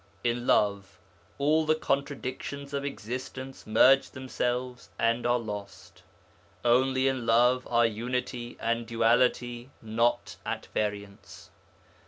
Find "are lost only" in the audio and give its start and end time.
5.27-7.07